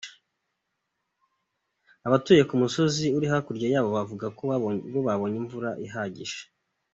[2.07, 4.43] Abatuye ku musozi uri hakurya yabo bavuga ko
[4.93, 6.39] bo babonye imvura ihagije.